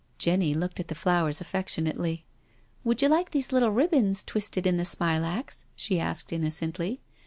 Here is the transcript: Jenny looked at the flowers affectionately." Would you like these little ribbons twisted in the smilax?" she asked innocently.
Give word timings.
Jenny 0.17 0.55
looked 0.55 0.79
at 0.79 0.87
the 0.87 0.95
flowers 0.95 1.41
affectionately." 1.41 2.25
Would 2.83 3.03
you 3.03 3.07
like 3.07 3.29
these 3.29 3.51
little 3.51 3.69
ribbons 3.69 4.23
twisted 4.23 4.65
in 4.65 4.77
the 4.77 4.83
smilax?" 4.83 5.65
she 5.75 5.99
asked 5.99 6.33
innocently. 6.33 7.01